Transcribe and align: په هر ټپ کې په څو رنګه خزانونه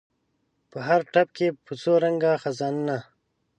په 0.71 0.77
هر 0.87 1.01
ټپ 1.13 1.27
کې 1.37 1.47
په 1.65 1.73
څو 1.81 1.93
رنګه 2.03 2.31
خزانونه 2.43 2.97